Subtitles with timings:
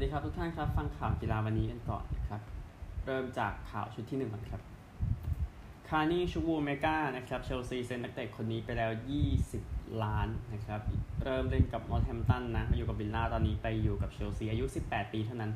[0.00, 2.40] วัสดีครับทุกท่านครับ ฟังข่าวกีฬาวันนี้กันก่อนนะครับ
[3.06, 4.60] เริ่มจากข่าวชุดที่หนึ่งก่อนครับ
[5.88, 8.90] คาร์นี่ชุควูเมก้านะครับเชลซีเซ็นนักเตะคนนี้ไปแล้ว
[9.46, 10.80] 20 ล้านนะครับ
[11.22, 15.52] เริ่มเล่นกับนอร์ธแฮมป์ตันนะมาอยู่กับวิลล่าตอนนี้ไปอยู่กับเชลซีอายุ 18 ปีเท่านั้น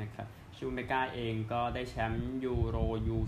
[0.00, 2.76] นะครับชุควูเมก้าเองก็ได้แชมป์ยูโร
[3.08, 3.18] ยู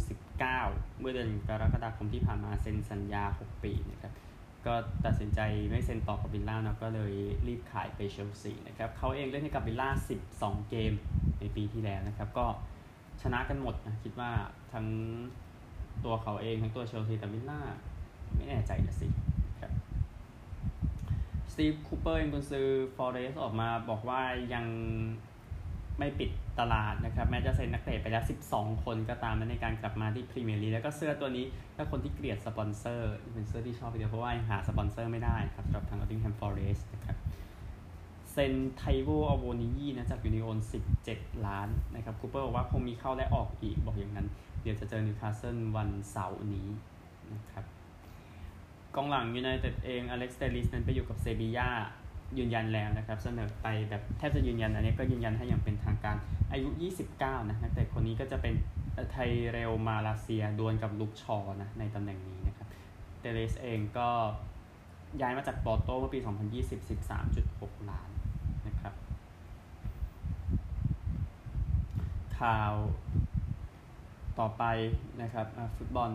[0.41, 4.13] 19เมื่อเดือนกรกฎาคมที่ผ่านมาเซ็นสัญญา 6 ปีนะครับ
[4.67, 4.75] ก็
[5.05, 5.41] ตัดสินใจ
[5.71, 7.13] ไม่เซ็นต่อกับวิลล่านะก็เลย
[7.47, 9.89] รีบขายไปเชลซีนะครับเขาเองเล่นให้กับวิลล่า
[10.29, 10.93] 12 เกม
[11.41, 12.47] ในปีที่แล้วนะครับ ก็
[13.23, 14.31] ชนะกันหมดนะคิดว่า
[14.73, 14.87] ทั้ง
[16.05, 17.61] ตัวเขาเองทั้งตัวเชลซีแต่วิลล่า
[18.37, 19.09] ไม่แน่ใจนะสิ
[19.61, 19.73] ครับ
[21.53, 22.67] สตีฟคูเปอร์เองกุนซือ
[22.97, 24.21] ฟอเรสต์ออกมาบอกว่า
[24.55, 24.65] ยัง
[25.99, 26.31] ไม่ปิด
[26.61, 31.45] ตลาดนะครับแม้จะเซ็นนักเตะไปแล้ว 12 คนก็ตามในการกลับมาที่พรีเมียร์ลีกแล้วก็เสื้อตัวนี้
[31.77, 37.17] ถ้าคนที่เกลียดสปอนเซอร์เป็นเสื้อที่ชอบทีเดียวเพราะว่าหาสปอนเซอร์ไม่ได้ครับสำหรับทาง Nottingham Forest นะครับ
[38.33, 40.59] เซ็นไทโวอโวนิยีนะจากยูนิโอน
[41.03, 44.27] 17 ล้านนะครับคูเปอร์บอกว่าคงมีเข้าและออกอีกบอกอย่างนั้น
[44.63, 46.69] เดี๋ยวจะเจอนิวคาสเซิลวันเสาร์นี้
[47.33, 47.65] นะครับ
[48.95, 51.71] กองหลังยูไนเต็ดเองอเล็กซ์เตลลิสนั้นไปอยู่กับเซบียา
[52.39, 56.17] ยืนยันแล้วนะครับ เสนอไปแบบแทบจะยืนยัน อันนี้ก็ยืนยันให้อย่างเป็นทางการ
[56.53, 56.69] อายุ
[57.09, 58.55] 29 นะนักเตะคนนี้ก็จะเป็น
[59.11, 59.17] ไท
[59.51, 62.69] เรลมาลาเซียดวลกับลุกชอนะในตำแหน่งนี้นะครับ
[63.21, 64.09] เตเลสเองก็
[65.21, 68.11] ย้ายมาจากปอร์โตเมื่อปี 2020 13.6 ล้าน
[68.67, 68.95] นะครับ
[72.39, 72.73] ข่าว
[74.39, 74.65] ต่อไป
[75.23, 76.11] นะครับฟุตบอล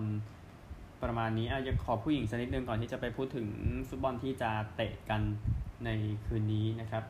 [1.04, 3.48] ประมาณนี้อาจจะขอผู้หญิงสักนิดนึงก่อนที่จะไปพูดถึง
[3.90, 5.22] ฟุตบอลที่จะเตะกัน
[5.86, 5.90] ใน
[6.26, 7.04] คืนนี้นะครับ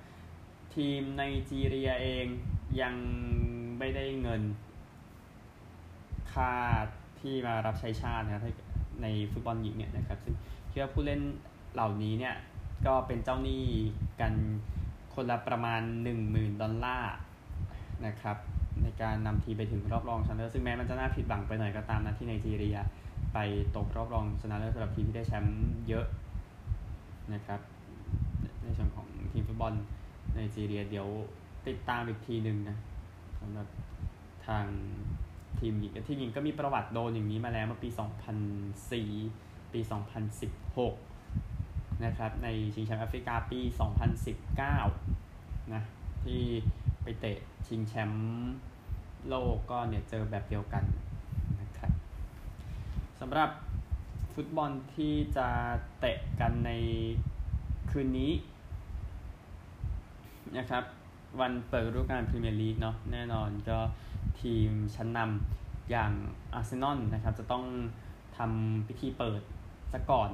[0.75, 2.25] ทีมในจีเรียเอง
[2.81, 2.95] ยัง
[3.79, 4.41] ไม่ได้เงิน
[6.33, 6.53] ค่า
[7.19, 8.43] ที่มารับใช้ชาตินะครับ
[9.01, 10.35] ในฟุตบอลหญิงเนี่ยนะครับซึ่ง
[10.69, 11.21] เชื่อผู้เล่น
[11.73, 12.35] เหล่านี้เนี่ย
[12.85, 13.65] ก็เป็นเจ้าหนี้
[14.21, 14.33] กัน
[15.13, 15.81] คนละประมาณ
[16.21, 17.15] 10,000 ดอลลาร์
[18.05, 18.37] นะครับ
[18.83, 22.77] ในการนำทีไปถึงรอบรองชนะเลิศซึ่งแม้มันจะน่าผิดหวังไปหน่อยก็ตามนะที่ไนจีเรีย
[23.33, 23.37] ไป
[23.75, 25.57] ตกรอบรองชนะเลิศสำหรับทีมที่ได้แชมป์
[25.87, 26.05] เยอะ
[27.33, 27.59] นะครับ
[28.67, 29.73] ในส่วนของทีมฟุตบอล
[30.35, 31.07] ในจีเรียเดี๋ยว
[31.67, 32.77] ติดตามอีกทีหนึ่งนะ
[33.39, 33.67] สำหรับ
[34.47, 34.65] ทาง
[35.59, 37.89] ทีมหญิงทีมหญิงก็มีประวัติโดนอย่างนี้มาแล้วเมื่อปี
[38.81, 39.79] 2004 ปี
[41.11, 43.59] 2016 นะครับ ในชิงแชมป์แอฟริกาปี
[44.87, 45.83] 2019 นะ
[46.23, 46.41] ที่
[47.03, 48.25] ไปเตะชิงแชมป์
[49.27, 50.83] โลกก็เนี่ยเจอแบบเดียวกัน
[51.61, 51.91] นะครับ
[53.19, 53.49] สำหรับ
[54.33, 55.47] ฟุตบอลที่จะ
[55.99, 56.71] เตะกันใน
[57.91, 58.31] คืนนี้
[60.57, 60.83] นะครับ
[61.41, 63.77] วันเปิดฤดูกาลพรีเมียร์ลีกเนาะแน่นอนก็
[64.41, 66.11] ทีมชั้นนำอย่าง
[66.53, 67.65] อาร์เซนอลนะครับ จะต้อง
[68.37, 69.41] ทำพิธีเปิด
[69.93, 70.29] ซะก่อน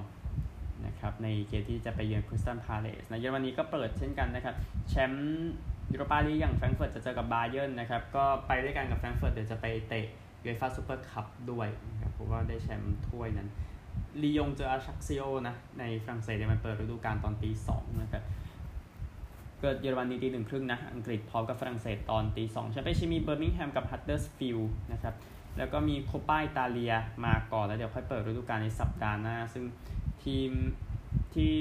[0.86, 4.56] นะครับในเกมที่จะไปเยือนคริสตัลพาเลซในเยอรมนีก็เปิดเช่นกันนะครับ
[4.90, 5.52] แชมป์
[5.92, 10.06] ยูโรปาลีกอย่างแฟรงก์เฟิร์ตจะเจอกับบาเยิร์นนะครับ ก็ไปด้วยกันกับแฟรงก์เฟิร์ตเดี๋ยวจะไปเตะ
[10.44, 13.50] ยูเอฟ่าซูเปอร์คัพด้วยนะครับเพราะว่าได้แชมป์ถ้วยนั้น
[14.24, 18.24] ลียงเจออฌักซิโอนะในฝรั่งเศสเดี๋ยวมันเปิดฤดูกาลตอนตีสองนะครับ
[19.66, 25.14] เปิดเยอรมนีตีหนึ่งครึ่งนะ อังกฤษพร้อมกับฝรั่งเศสตอนตีสองแชมเปี้ยนชิพมีเบอร์มิงแฮมกับฮัดเดอร์สฟิลด์นะครับ
[25.58, 26.94] แล้วก็มีโคปปาอิตาเลีย
[27.26, 29.64] มาก่อนแล้วเดี๋ยวค่อยเปิดฤดูกาลในสัปดาห์หน้า ซึ่ง
[30.24, 30.52] ทีม
[31.36, 31.58] ที่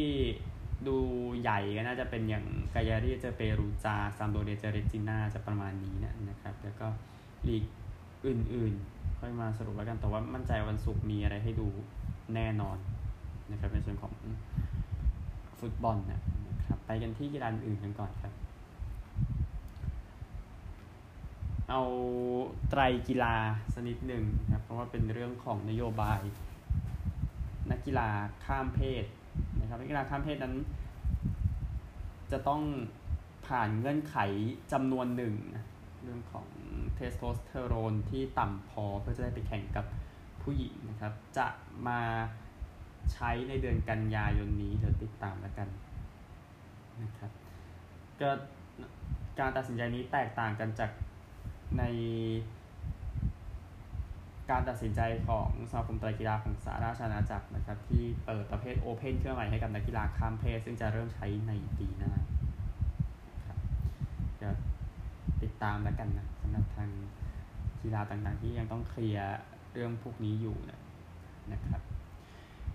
[0.87, 0.97] ดู
[1.41, 6.87] ใหญ่ก็น่าจะเป็นอย่างกายารี่เจอเปรูจาซามพ์โดเรียเจอเรจิน่าจะประมาณนี้นะนะครับ แล้วก็
[7.49, 7.65] ลีก
[8.27, 11.69] อื่นๆ ค่อยมาสรุปแล้วกัน แต่ว่ามั่นใจวันศุกร์มีอะไรให้ดู
[12.35, 12.77] แน่นอน
[13.51, 14.12] นะครับในส่วนของ
[15.61, 16.23] ฟุตบอลนะ
[17.03, 18.33] กันที่กีฬาอื่นกันก่อนครับ
[21.71, 21.83] เอา
[22.71, 23.35] ไตรกีฬา
[23.75, 26.21] สนิดหนึ่งนะครับเพราะว่าเป็นเรื่องของนโยบาย
[27.71, 28.09] นักกีฬา
[28.45, 29.05] ข้ามเพศ
[29.61, 30.55] นะครับนักกีฬาข้ามเพศนั้น
[32.33, 32.63] จะต้อง
[33.47, 34.17] ผ่านเงื่อนไข
[34.73, 35.65] จำนวนหนึ่งนะ
[36.03, 36.47] เรื่องของ
[36.95, 39.85] เทสโทสเตอโรนที่ต่ำพอเพื่อจะได้ไปแข่งกับ
[40.43, 41.47] ผู้หญิงนะครับ จะ
[41.87, 42.01] มา
[43.13, 45.69] ใช้ในเดือนกันยายนนี้เดี๋ยวติดตามแล้วกัน
[47.03, 47.31] นะครับ
[48.21, 48.31] ก็
[49.41, 50.91] การตัดสินใจนี้แตกต่างกันจาก
[51.79, 51.83] ใน
[54.50, 62.12] การตัดสินใจของสมาคมไตรกีฬาของสหราชอาณาจักรนะครับ ที่เปิดประเภท open ขึ้นมาใหม่ให้กับนักกีฬาข้ามเพศ ซึ่งจะเริ่มใช้ในปีหน้า
[63.47, 63.59] ครับ
[64.43, 64.49] จะ
[65.43, 66.91] ติดตามแล้วกันนะสำหรับทาง
[67.83, 69.38] กีฬาต่างๆ ที่ยังต้องเคลียร์
[69.73, 70.81] เรื่องพวกนี้อยู่นะ
[71.53, 71.83] นะครับ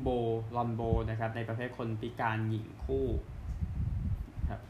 [0.00, 0.08] โบ
[0.56, 3.06] lawn bowl นะครับในประเภทคนพิการหญิงคู่
[4.50, 4.60] ครับ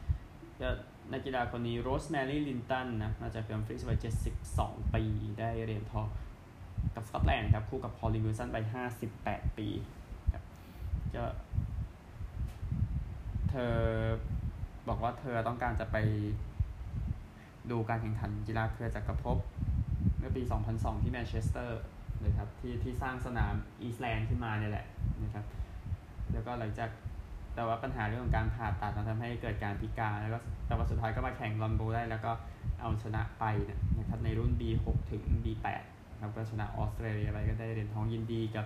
[1.11, 3.97] นักกีฬาคนนี้โรสแมรี่ เลนตันนะมาจากเฟิร์มฟริสวัย
[4.45, 5.03] 72 ปี
[5.39, 6.07] ได้เหรียญทอง
[6.95, 8.57] กับสกอตแลนด์ครับคู่กับพอลลีน วิลสันวัย
[9.07, 9.67] 58 ปี
[10.33, 10.43] ครับ
[11.15, 11.23] ก็
[13.51, 13.75] เธอ
[14.87, 15.97] บอกว่าเธอต้องการจะไป
[17.71, 19.37] ดูการแข่งขันกีฬาเครือจักรภพ
[20.19, 20.41] เมื่อปี
[20.73, 21.79] 2002 ที่แมนเชสเตอร์
[22.21, 24.85] เลยครับที่ที่สร้างสนามอีสต์แลนด์ขึ้นมาเนี่ยแหละ
[25.23, 25.45] นะครับ
[26.33, 26.89] แล้วก็หลังจาก
[27.55, 32.31] แต่ว่าปัญหาเรื่องของการผ่าตัดมันทำให้เกิดการพิการแล้วก็แต่ว่าสุดท้ายก็มาแข่ง lawn bowl ได้แล้วก็
[32.81, 33.43] เอาชนะไป
[33.97, 35.67] นะครับในรุ่น B6 ถึง B8
[36.21, 38.65] ครับก็ชนะออสเตรเลียไปก็ได้เหรียญทองยินดีกับ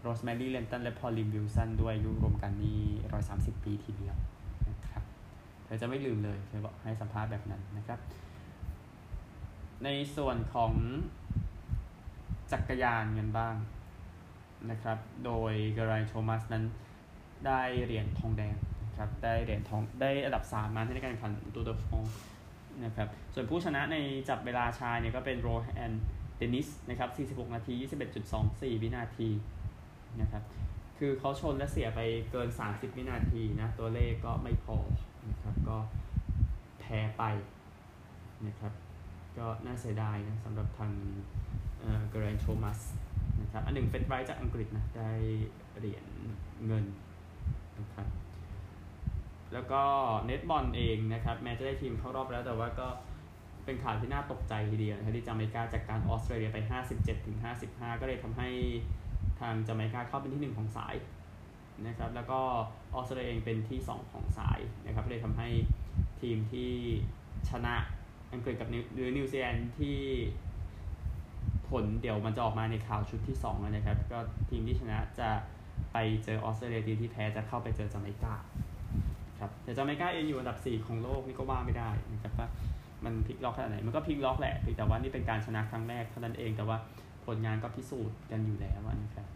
[0.00, 2.80] โรสแมรี่เลนตันและพอลลีนวิลสันด้วยรวมกันนี่
[3.22, 4.16] 130ปีทีเดียว
[4.68, 5.02] นะครับ
[5.64, 7.98] เธอจะไม่ลืมเลยเธอบอกให้สัมภาษณ์แบบนั้นนะครับ
[9.84, 10.72] ในส่วนของ
[12.52, 13.54] จักรยานกันบ้าง
[14.70, 16.64] นะครับ โดยเกรนท์โทมัสนั้น
[17.46, 22.04] ได้เหรียญทองแดงนะครับ ได้เหรียญทองได้อันดับ 3 มาในการแข่งขัน Tour de France
[22.84, 23.96] นะครับ ส่วนผู้ชนะใน
[24.28, 25.92] จับเวลาชายเนี่ยก็เป็นโรแอน
[26.36, 27.72] เดนิสนะครับ 46 นาที
[28.28, 29.28] 21.24 วินาที
[30.22, 30.42] นะครับ
[30.98, 34.76] คือเขาชนและเสียไปเกิน 30 วินาทีนะ ตัวเลขก็ไม่พอ
[35.30, 35.76] นะครับ ก็
[36.80, 37.22] แพ้ไป
[38.46, 38.72] นะครับ
[39.38, 40.92] ก็น่าเสียดายนะสำหรับทาง
[42.10, 42.80] เกรนโทมัส
[43.40, 45.10] นะครับ อันหนึ่งเฟดไรจากอังกฤษนะ ได้
[45.78, 46.04] เหรียญ
[46.66, 46.84] เงิน
[47.78, 48.06] นะครับ
[49.52, 49.82] แล้วก็
[50.26, 52.88] เน็ตบอลเองนะครับ แม้จะได้ทีมเข้ารอบแล้วแต่ว่าก็
[53.64, 56.58] เป็นข่าวที่น่าตกใจทีเดียวนะครับที่จาเมกาจัดการออสเตรเลียไป
[56.92, 57.36] 57ถึง
[57.68, 58.48] 55 ก็เลยทำให้
[59.40, 60.94] ทางจาเมกาเข้าเป็นที่ 1 ของสาย
[61.86, 62.40] นะครับแล้วก็
[62.94, 65.48] ออสเตรเลียเองเป็นที่ 2 ของสายนะครับเลยทำให้
[66.20, 66.70] ทีมที่
[67.50, 67.74] ชนะ
[68.32, 69.98] อังกฤษกับหรือนิวซีแลนด์ที่
[71.68, 74.18] ผลเดี๋ยวมันจะออกมาในข่าวชุดที่2นะครับ ก็
[74.50, 75.28] ทีมที่ชนะจะ
[75.92, 78.34] ไปเจอออสเตรเลียทีมที่แพ้จะเข้าไปเจอจาเมกา
[79.40, 82.48] ครับแต่จาเมกาเองอยู่อันดับ 4 ของโลกนี่ก็ว่าไม่ได้นะครับว่า
[83.04, 86.76] มันพลิกล็อกขนาดไหนมันก็พลิกล็อกแหละแต่ว่านี่เป็นการชนะครั้งแรกเท่านั้นเองแต่ว่า
[87.26, 89.26] ผลงานก็พิสูจน์กันอยู่แล้วนะครับ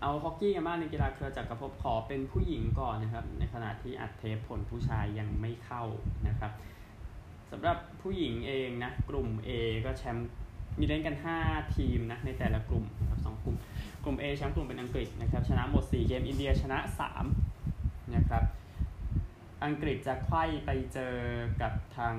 [0.00, 5.82] เอาฮอกกี้กันบ้างในกีฬาเครือจักรภพขอเป็นผู้หญิงก่อนนะครับ ในขณะที่อัดเทปผลผู้ชายยังไม่เข้า
[6.28, 6.52] นะครับ
[7.50, 9.50] สำหรับผู้หญิงเองนะกลุ่ม A
[9.84, 10.28] ก็แชมป์
[10.78, 13.56] มีเล่นกัน 5 ทีมนะในแต่ละกลุ่มนะครับสกลุ่ม
[14.04, 16.78] กลุ่ม A แชมป์กลุ่มเป็นอังกฤษนะครับชนะหมด 4 เกมอินเดียชนะ
[17.44, 18.44] 3 นะครับ
[19.64, 21.14] อังกฤษจะไขว้ไปเจอ
[21.62, 22.16] กับทาง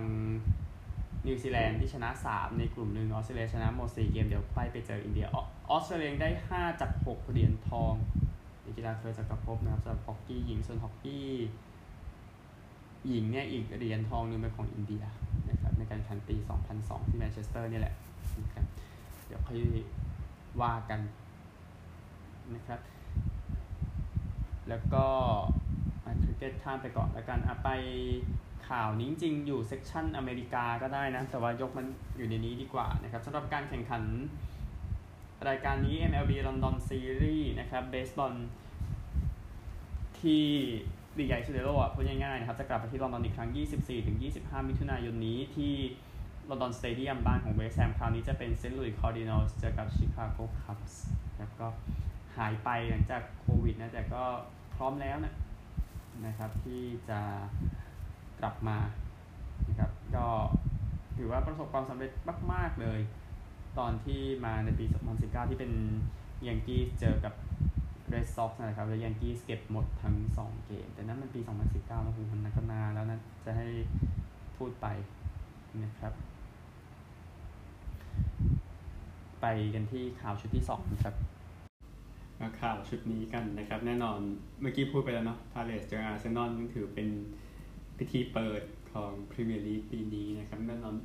[1.27, 5.37] นิวซีแลนด์ที่ชนะ 3 ในกลุ่มหนึ่งออสเตรเลียชนะหมด4เกมเดี๋ยวไขว้ไปเจออินเดีย อ
[5.69, 7.93] อสเตรเลียได้ 5 จาก 6 เหรียญทอง
[8.61, 11.27] ในกีฬาเครือจักรภพนะครับสำหรับฮอกกี้หญิงส่วนฮอกกี้
[13.07, 15.03] หญิงเนี่ยอีกเหรียญทองนึงเป็นของอินเดีย
[15.49, 16.35] นะครับในการแข่งขันปี
[16.73, 17.95] 2002 ที่แมนเชสเตอร์นี่แหละ
[18.41, 18.65] นะครับ
[19.27, 19.59] เดี๋ยวค่อย
[20.61, 20.99] ว่ากัน
[22.53, 22.79] นะครับ
[24.69, 25.05] แล้วก็
[26.05, 27.69] อันคริกเก็ตข้ามไปก่อนแล้วกันอะไป
[28.69, 31.85] ข่าวนี้จริงอยู่ section อเมริกาก็ได้นะ แต่ว่ายกมัน
[32.17, 34.03] อยู่ในนี้ดีกว่านะครับสำหรับการแข่งขัน
[35.49, 38.33] รายการนี้ MLB London Series นะครับเบสบอล
[40.19, 40.45] ที่
[41.17, 43.49] ลีกใหญ่สุดในโลกอะพูดง่ายๆนะครับ จะกลับไปที่ลอนดอนอีกครั้ง
[44.09, 45.73] 24-25 มิถุนายนนี้ที่
[46.49, 51.05] ลอนดอนสเตเดียมบ้านของเวสแฮมคราวนี้จะเป็นเซนต์ลุยส์คาร์ดินัลส์เจอกับชิคาโกคัพส์
[51.37, 51.67] แล้วก็
[52.37, 54.23] หายไปหลังจากโควิดนะ แต่ก็
[54.75, 55.33] พร้อมแล้วนะ
[56.25, 57.19] นะครับที่จะ
[58.39, 58.77] กลับมา
[59.67, 60.27] นะครับก็
[61.17, 62.11] ถือว่าประสบความสำเร็จ
[62.53, 62.99] มาก ๆ เลย
[63.77, 64.85] ตอนที่มาในปี
[65.17, 65.71] 2019 ที่เป็น
[66.47, 67.33] ยังกี้เจอกับ
[68.09, 71.39] เรดซ็อกซ์นะครับแล้วยังกี้เก็บหมดทั้ง 2 เกม แต่นั้นมันปี
[71.71, 73.67] 2019 แล้วคุณมันก็นานแล้วนะจะให้
[74.57, 74.87] พูดไป
[75.83, 76.13] นะครับ
[79.41, 81.15] ไปกันที่ข่าวชุดที่ 2 ครับ
[82.39, 84.19] มาข่าวชุดนี้กันนะครับ แน่นอน
[84.61, 87.07] เมื่อกี้พูดไปแล้วเนาะพาเลสเจออาร์เซนอลถือเป็น
[87.97, 88.61] พิธีเปิด
[88.93, 90.95] ของพรีเมียร์ลีกปีนี้นะครับแน่นอน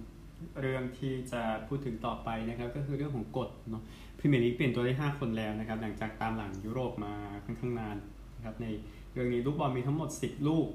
[0.61, 3.83] เรื่องที่จะพูดถึงต่อไปนะครับ ก็คือเรื่องของกฎเนาะ
[4.19, 7.97] พรีเมียร์ลีกเปลี่ยนตัวได้ 5 คนแล้วนะครับ หลังจากตามหลังยุโรปมาค่อนข้างนาน
[8.37, 8.67] นะครับใน
[9.13, 10.67] เรื่องนี้ลูกบอลมีทั้งหมด 10 ลูก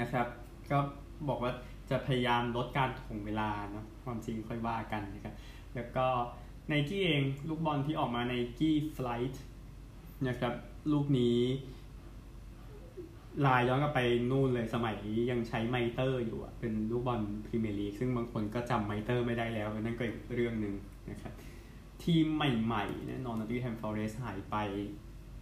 [0.00, 0.26] นะครับ
[0.70, 0.78] ก็
[1.28, 1.52] บอกว่า
[1.90, 5.34] จะพยายามลดการถ่วงเวลาเนาะความจริงค่อยว่ากันนะครับ
[5.74, 6.06] แล้วก็
[6.68, 9.42] ในกี้เองลูกบอลที่ออกมาในกี้ฟลายท์
[10.28, 10.54] นะครับ
[10.92, 11.38] ลูกนี้
[13.44, 14.00] ลายย้อนกลับไป
[14.30, 14.96] นู่นเลยสมัย
[15.30, 20.74] ยังใช้ไมเตอร์อยู่อะเป็นลูกบอลพรีเมียร์ลีกซึ่งบางคนก็จำไมเตอร์ไม่ได้แล้วนั่นก็อีกเรื่องหนึ่ง
[21.10, 21.32] นะครับ
[22.04, 24.56] ทีมใหม่ๆแน่นอนนอตติงแฮมฟอเรสต์หายไป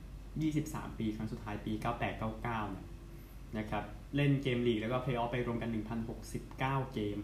[0.06, 1.72] 23 ปีครั้งสุดท้ายปี
[2.22, 2.86] 98-99เนี่ย
[3.58, 3.84] นะครับ
[4.16, 5.70] เล่นเกมลีกแล้วก็เพลย์ออฟไปรวมกัน
[6.32, 7.18] 1,069 เกม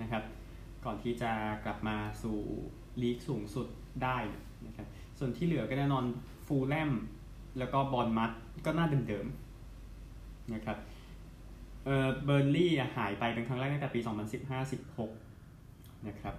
[0.00, 0.22] นะครับ
[0.84, 1.30] ก่อนที่จะ
[1.64, 2.38] กลับมาสู่
[3.02, 3.66] ลีกสูงสุด
[4.04, 4.18] ได้
[4.66, 4.86] นะครับ
[5.18, 6.04] ส่วนที่เหลือก็แน่นอน
[6.46, 6.90] ฟูแลม
[7.58, 8.30] แล้วก็บอร์นมัธ
[8.66, 9.41] ก็หน้าเดิมๆ
[10.54, 10.78] นะครับ
[11.84, 14.00] เออเบิร์นลีย์หายไปเป็นครั้งแรกตั้งแต่ปี
[15.22, 16.34] 2015-16 นะครับ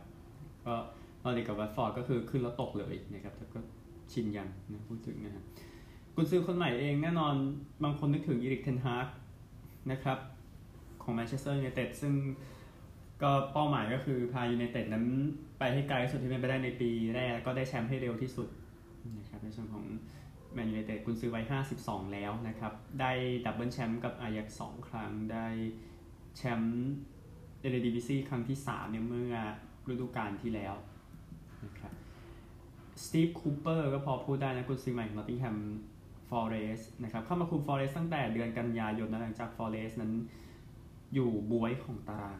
[0.65, 0.75] ก็
[1.24, 3.60] ตอนเด็กกับวัตฟอร์ดก็คือขึ้นแล้วตกเลยนะครับแต่ก็
[4.12, 5.43] ชินยังนะพูดถึงนะฮะ
[6.15, 7.33] กุนซือคนใหม่เองแน่นอน
[7.83, 9.07] บางคนนึกถึงอีริกเทนฮาร์ก
[9.91, 10.17] นะครับ
[11.03, 12.13] ของแมนเชสเตอร์ยูไนเต็ดซึ่ง
[13.22, 15.05] ก็เป้าหมายก็คือพายูไนเต็ดนั้น
[15.60, 18.48] ไปให้ไกลที่สุดที่เป็นไปได้ในปีแรกก็ได้แชมป์ให้เร็วที่สุด
[19.19, 19.83] นะครับในส่วนของ
[20.53, 21.45] แมนยูไนเต็ดกุนซือวัย
[21.79, 23.12] 52 แล้วนะครับ ได้
[23.45, 25.48] double แชมป์กับอาแจ็กซ์สองครั้ง ได้
[26.38, 26.77] แชมป์
[27.62, 29.36] เอเรดิวิซีครั้งที่3เนี่ยเมื่อ
[29.91, 30.75] ฤดูกาลที่แล้ว
[31.65, 31.93] นะครับ
[33.03, 35.57] สตีฟคูเปอร์ก็พอพูดได้นะกุนซือใหม่ของนอตติงแฮม
[36.29, 40.12] ฟอเรสนะครับ เข้ามาคุมฟอเรสตั้งแต่เดือนกันยายนนะหลังจากฟอเรสนั้น
[41.13, 42.39] อยู่บวยของตาราง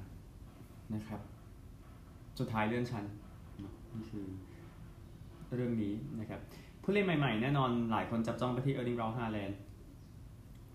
[0.96, 1.22] นะครับ
[2.39, 3.05] สุดท้ายเลื่อนชั้น
[3.96, 4.27] นี่คือ
[5.53, 6.41] เรื่องนี้นะครับ
[6.84, 9.60] ผู้เล่นใหม่ ๆ แน่นอนหลายคนจับจ้องไปที่เออร์ลิงราฮาแลนด์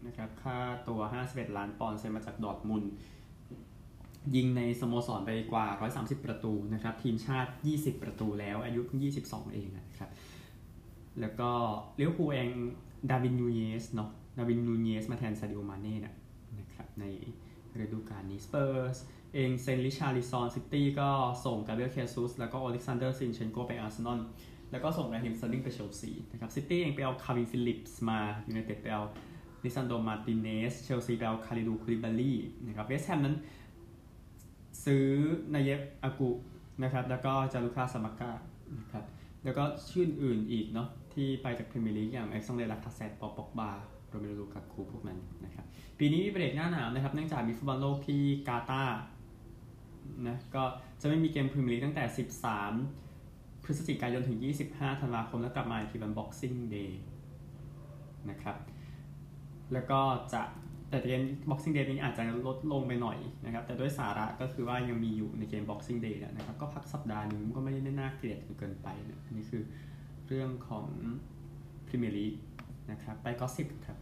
[0.06, 2.84] นะครับค่าตัว 51 ล้านปอนด์เซ็นมาจากดอทมุน
[4.36, 10.10] ยิงในสโมสรไปกว่า 130 ประตูนะครับ ทีมชาติ 20 ประตูแล้ว อายุเพิ่ง22 เองนะครับ
[11.20, 11.50] แล้วก็
[11.96, 12.48] เลี้ยวภูเอง
[13.10, 15.98] ดาวินนูเยสเนาะดาวินนูเยสมาแทนซาดิโอมาเน่
[16.58, 17.04] นะครับใน
[17.80, 18.98] ฤดูกาลนี้สเปอร์ส
[19.34, 21.10] เองเซ็นริชาร์ลิซอนซิตี้ก็
[21.44, 24.20] ส่งกาเบรียลเชซุสแล้วก็อเล็กซานเดอร์ซินเชนโกไปอาร์เซนอล
[24.70, 29.02] แล้วก็ส่งแรฮิมสเตอร์ลิงไปเชลซีนะครับซิตี้เองไปเอาคาลวินฟิลลิปส์มายูไนเต็ดไปเอา
[29.64, 32.32] ลิซานโดรมาร์ติเนซเชลซีไปเอาคาลิดูคูลิบาลี
[32.66, 33.36] นะครับเวสแฮมนั้น
[34.84, 35.06] ซื้อ
[35.54, 36.30] นาเยฟอาเกิร์ด
[36.82, 38.32] นะครับแล้วก็จานลูกาสกามักกา
[38.78, 39.04] นะครับ
[39.44, 43.70] แล้วก็ชื่ออื่นอีกเนาะที่ไปจากพรีเมียร์ลีกอย่างอเล็กซองเดรลากาแซตปอลป็อกบา
[44.08, 45.66] โรเมลูลูกากูพวกนั้นนะครับ
[45.98, 48.98] ปีนี้มีเบรกหน้าหนาวนะครับเนื่องจากมีฟุตบอลโลกที่กาตาร์
[50.28, 50.62] นะก็
[51.00, 52.04] จะไม่มีเกมพรีเมียร์ลีกตั้งแต่
[52.74, 53.07] 13
[53.70, 54.38] พฤศจิกายนถึง
[54.70, 57.00] 25 ธันวาคม แล้วกลับมาที่วัน Boxing Day
[58.30, 58.56] นะครับ
[59.72, 60.00] แล้วก็
[60.32, 60.42] จะ
[60.90, 69.62] แต่เกม Boxing Day นี้อาจจะลดลงไปหน่อยนะครับ แต่ด้วยสาระก็คือว่ายังมีอยู่ในเกม Boxing Day นะครับ ก็พักสัปดาห์หนึงก็ไม่ได้น่าเกลียดเกินไปนะอันนี้คือ
[70.26, 70.86] เรื่องของ
[71.86, 72.34] พรีเมียร์ลีก
[72.90, 73.98] นะครับ ไป gossip ครับ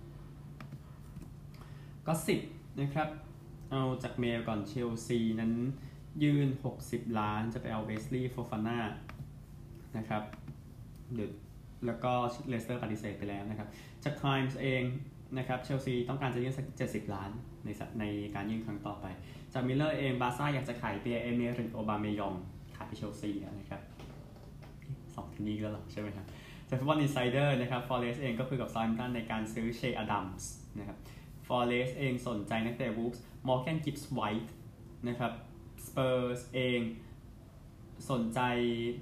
[2.07, 2.41] gossip
[2.81, 3.09] นะครับ
[3.71, 5.53] เอาจากเมลก่อนเชลซีนั้น
[6.23, 6.49] ยื่น
[6.83, 8.79] 60 ล้านจะไปเอาเวสลีย์โฟฟาน่า
[9.97, 10.23] นะครับ
[11.15, 11.31] เดี๋ยว
[11.87, 12.13] แล้วก็
[12.49, 13.69] เลสเตอร์ปฏิเสธไปแล้วนะครับ
[14.05, 14.83] จาก Times เอง
[15.39, 17.31] นะครับเชลซีต้องการจะยื่นสัก 70 ล้าน
[17.65, 17.69] ใน
[18.01, 19.07] ในการยื่นครั้งต่อไป
[19.53, 22.35] จาก Mirror เองบาซ่าอยากจะขายเปียเอเมริกโอบาเมยอง
[22.77, 23.81] ขายไปเชลซีนะครับ
[25.15, 26.27] สองทีนี้ก็หรอใช่ไหมครับ
[26.69, 30.99] จากฟุตบอลอินไซเดอร์นะครับฟอร์เรสเองก็คือกับซอยมตันในการซื้อเชอดัมส์นะครับ
[31.47, 34.53] ฟอร์เรสเองสนใจนักเตะวูฟส์มอร์แกนกิฟส์ไวท์
[35.09, 35.33] นะครับ
[35.87, 36.81] สเปอร์สเอง
[38.11, 38.41] สนใจ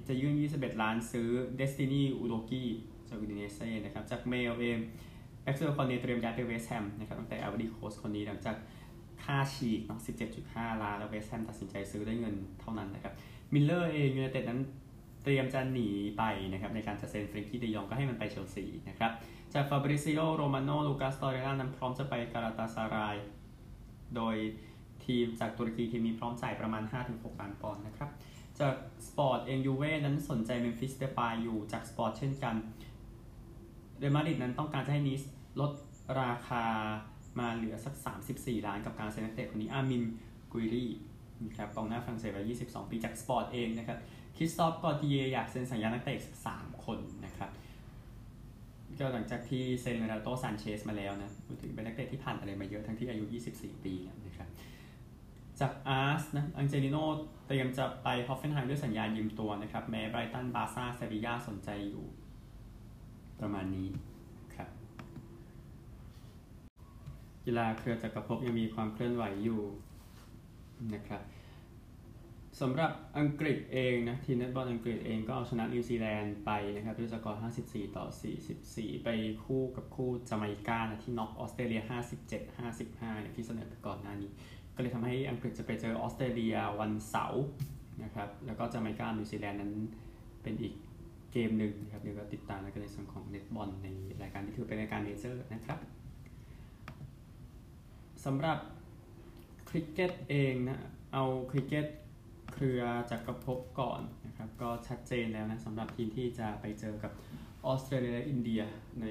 [0.07, 2.69] จะยื่น 21 ล้านซื้อเดสตินีอูโดกี้
[3.09, 4.79] จากอูดิเนเซ่นะครับ จากเมลเอง
[5.43, 8.55] แอ็กเซลคอนเนเตรียมย้ายไปเวสต์แฮมนะครับตั้งแต่อ v วดีโคสคนนี้หลังจาก
[9.23, 9.99] ค่าฉีกเนาะ
[10.41, 13.13] 17.5 ล้าน แล้วเวสต์แฮมตัดสินใจซื้อได้เงินเท่านั้นนะครับ
[13.53, 14.61] Mirror เองยูไนเต็ดนั้น
[15.23, 19.11] เตรียมจะหนีไปนะครับในการจะเซ็นเฟรนกี้เดยองก็ให้มันไปเชลซีนะครับ
[19.53, 23.15] จากฟาบริซิโอโรมาโนลูกาสตอเรล่านั้นพร้อมจะไปการาตาซาราย
[24.15, 24.35] โดย
[25.05, 28.09] ทีมจากตุรกีทีมนี้พร้อมจ่ายประมาณ 5-6 ล้านปอนด์นะครับ
[28.59, 28.75] จาก
[29.07, 32.55] สปอร์ตเองยูเว่นั้นสนใจเมมฟิสเดปายอยู่จากสปอร์ตเช่นกัน
[33.99, 35.21] เรอัลมาดริดนั้นต้องการจะให้นีซ
[35.59, 35.71] ลด
[36.21, 36.63] ราคา
[37.39, 37.93] มาเหลือสัก
[38.31, 40.03] 34 ล้านกับการเซ็นนักเตะคนนี้อามิน
[40.51, 40.85] กุยรี
[41.45, 43.97] นะครับกองหน้าฝรั่งเศสวัย22 ปีจากสปอร์ตเองนะครับ
[44.37, 47.49] คริสตอฟกอติเยอยากเซ็นสัญญานักเตะสัก3คนนะครับ
[48.99, 53.93] ก็หลังจากที่เซ็นเรนาโตซานเชสมาแล้วนะพูดถึงเป็นนักเตะที่ผ่านอะไรมาเยอะทั้งที่อายุ 24 ปี
[54.25, 54.49] นะครับ
[55.59, 56.97] จากอาร์สนะอังเจลิโน
[57.47, 62.05] เตรียมจะไปฮอฟเฟนไฮม์ด้วยสัญญายืมตัวนะครับ แม้ไบรตันบาซ่าเซบียาสนใจอยู่
[63.39, 63.89] ประมาณนี้
[64.55, 64.69] ครับ
[67.45, 69.61] กีฬาเครือจักรภพยังมีความเคลื่อนไหวอยู่
[70.93, 71.21] นะครับ
[72.61, 78.05] สำหรับอังกฤษเองนะทีมเน็ตบอลอังกฤษเองก็เอาชนะนิวซีแลนด์ไปนะครับด้วยสกอร์ 54 ต่อ
[78.55, 79.09] 44 ไป
[79.43, 81.81] คู่กับคู่จาเมกานะที่น็อกออสเตรเลีย
[82.21, 84.31] 57 55อย่างที่เสนอไปก่อนหน้านี้
[84.75, 87.43] ก็เลยทำให้อังกฤษจะไปเจอออสเตรเลียวันเสาร์
[88.03, 89.73] นะครับ แล้วก็จาเมกานิวซีแลนด์นั้น
[90.43, 90.73] เป็นอีก
[91.31, 93.87] เกมหนึ่งนะครับเดี๋ยวก็ติดตามกันในส่วนของเน็ตบอลใน
[94.21, 95.79] รายการที่ถือเป็นรายการ major นะครับ
[98.25, 98.57] สำหรับ
[99.69, 100.79] คริกเก็ตเองนะ
[101.13, 101.87] เอาคริกเก็ต
[102.53, 107.11] เครือจักรภพก่อนนะครับก็ชัดเจนแล้วนะสำหรับทีมที่จะไปเจอกับ
[107.65, 108.61] ออสเตรเลียและอินเดีย
[109.01, 109.05] ใน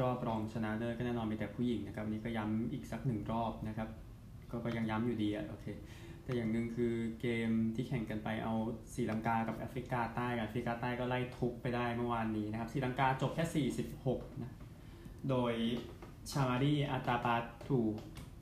[0.00, 3.88] รอบรองชนะเลิศก็แน่นอนมีแต่ผู้หญิงนะครับวันนี้ก็ย้ำอีกสักหนึ่งรอบนะครับ
[4.54, 5.66] ก็ก็ยังย้ำอยู่ดีอะโอเค
[6.24, 8.54] แต่อย่างหนึ่งคือเกมที่แข่งกันไปเอา
[8.94, 13.66] ศรีลังกากับแอฟริกาใต้กับแอฟริกาใต้ก็ไล่ทุบไปได้เมื่อวานนี้นะครับศรีลังกาจบแค่
[14.00, 14.52] 46 นะ
[15.30, 15.52] โดย
[16.30, 17.34] ชามารีอาตาปา
[17.68, 17.80] ถู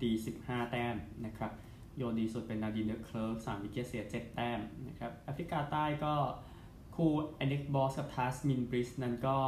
[0.01, 1.53] ตี 15 แต้มนะครับ
[1.97, 6.15] โยนดีสุดเป็นนาดินเดอร์เคิร์ฟสาม wicket เสีย 7 แต้มนะครับแอฟริกาใต้ก็
[6.97, 9.39] คู่แอนนิกบอสกับทัสมินบริสนั้นก็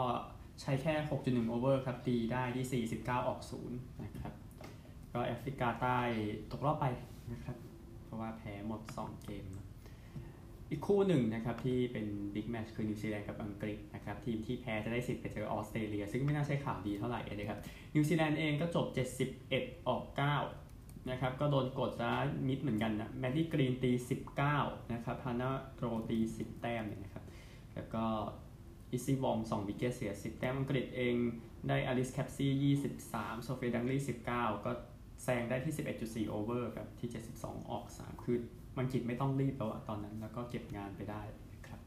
[0.61, 4.33] ใช้แค่ 6.1 over ครับ ตีได้ที่ 49 ออก 0 นะครับ
[5.15, 5.99] ก็แอฟริกาใต้
[6.51, 6.87] ตกรอบไป
[7.33, 7.57] นะครับ
[8.05, 9.45] เพราะว่าแพ้หมด 2 เกม
[10.71, 17.61] อีกคู่หนึ่งนะครับที่เป็น big match คือนิวซีแลนด์กับอังกฤษนะครับทีมที่แพ้จะได้สิทธิ์ไปเจอออสเตรเลีย ซึ่งไม่น่าใช่ข่าวดีเท่าไหร่เลยครับ
[17.95, 18.87] นิวซีแลนด์เองก็จบ
[19.41, 20.05] 71 ออก
[20.57, 22.11] 9 นะครับ ก็โดนกดซะ
[22.49, 23.93] มิดเหมือนกันนะแมดดี้กรีนตี
[24.43, 27.25] 19 นะครับฮานาโรตี 10 แต้มเนี่ยนะครับ
[27.75, 28.05] แล้วก็
[28.91, 31.15] อิซี่บอม2 wicket เสีย 10 แต้มอังกฤษเอง
[31.69, 34.73] ได้อลิสแคปซี่ 23 โซเฟียดังลี่ 19 ก็
[35.25, 35.75] แซงได้ที่
[36.27, 38.39] 11.4 over ครับที่ 72 ออก 3 คือ
[38.77, 41.23] มันกิดไม่ต้องรีบแล้วอะตอนนั้นแล้วก็เก็บงานไปได้
[41.55, 41.81] นะครับ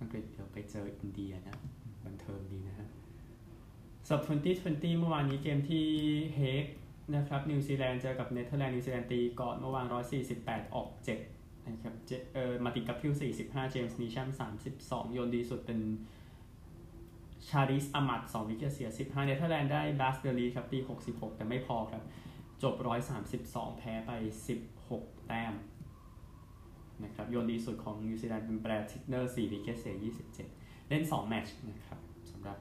[0.00, 1.56] อังกฤษเดี๋ยวไปเจออินเดียนะ
[2.04, 2.88] บันเทิงดีนะฮะ
[4.08, 5.86] สำหรับ2020 เมื่อวานนี้เกมที่
[6.34, 6.64] เฮก
[7.16, 9.86] นะครับนิวซีแลนด์เจอกับเนเธอร์แลนด์นิวซีแลนด์ตีก่อนเมื่อวาน
[10.30, 10.88] 148 ออก
[11.28, 11.94] 7 นะครับ
[12.34, 14.28] เออมาร์ตินกัปทิลล์ 45 เจมส์นีชัม
[14.70, 15.80] 32 โยนดีสุดเป็น
[17.48, 22.02] ชาริซอาหมัด2 wicket เสีย 15 เนเธอร์แลนด์ได้บาสเดลีครับตี 66 แต่ไม่พอครับ
[22.62, 22.74] จบ
[23.26, 24.10] 132 แพ้ไป
[24.70, 25.54] 16 แต้ม
[27.04, 29.96] นะครับโยนดีสุดของนิวซีแลนด์เป็นแบลร์ทิกเนอร์4 wicket เสีย
[30.44, 31.98] 27 เล่น 2 แมตช์นะครับ
[32.30, 32.58] สำหรับ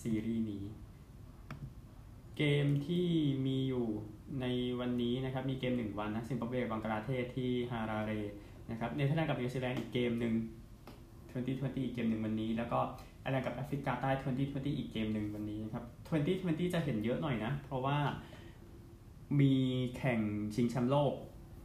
[0.00, 0.64] ซีรีส์นี้
[2.36, 3.06] เกมที่
[3.46, 3.86] มีอยู่
[4.40, 4.46] ใน
[4.80, 8.12] วันนี้นะครับ มีเกม 1 วันนะซิมบับเวบังกลาเทศที่ฮาราเร
[8.70, 10.34] นะครับเนเธอร์แลนด์กับนิวซีแลนด์อีกเกมหนึ่ง
[11.08, 12.80] 2020 อีกเกมหนึ่งวันนี้ แล้วก็
[13.24, 14.10] ไอร์แลนด์กับแอฟริกาใต้
[14.44, 15.84] 2020 อีกเกมหนึ่งวันนี้นะครับ
[16.68, 17.98] 2020 จะเห็นเยอะหน่อยนะ เพราะว่า
[19.40, 19.54] มี
[19.96, 20.20] แข่ง
[20.54, 21.14] ชิงแชมป์โลก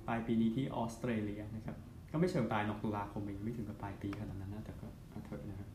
[0.08, 1.78] ปลายปีนี้ที่ออสเตรเลียนะครับ
[2.12, 4.88] ก็ไม่เชิงปลายนอกตุลาคมเองไม่ถึงกับปลายปีขนาดนั้นนะ แต่ก็
[5.26, 5.70] เถอะนะครับ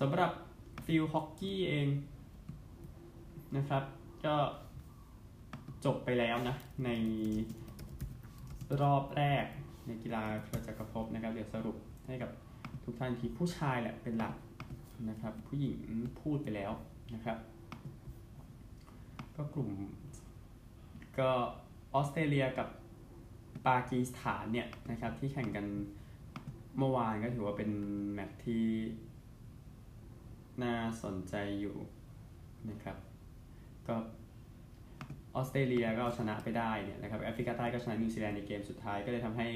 [0.00, 0.32] สำหรับ
[0.84, 1.88] ฟิลฮอกกี้เอง
[3.56, 3.82] นะครับ
[4.24, 4.34] ก็
[5.84, 6.90] จบไปแล้วนะ ใน
[8.80, 9.44] รอบแรก
[9.86, 12.30] ในกีฬาเครือจักรภพนะครับ เดี๋ยวสรุปให้กับ
[12.84, 14.34] ทุกท่านทีผู้ชายแหละเป็นหลัก
[15.10, 15.78] นะครับ ผู้หญิง
[16.20, 16.72] พูดไปแล้ว
[17.14, 17.38] นะครับ
[19.36, 19.70] ก็กลุ่ม
[21.20, 21.30] ก็
[21.94, 22.68] ออสเตรเลียกับ
[23.66, 25.66] ปากีสถานเนี่ยนะครับที่แข่งกัน
[26.78, 27.70] เมื่อวานก็ถือว่าเป็น
[28.12, 28.66] แมตช์ที่
[30.62, 31.76] น่าสนใจอยู่
[32.70, 32.96] นะครับ
[33.88, 33.96] ก็
[35.34, 39.48] ออสเตรเลียก็เอาชนะไปได้เนี่ยนะครับแอฟริกาใต้ก็ชนะนิวซีแลนด์ในเกมสุดท้ายก็เลยทำให้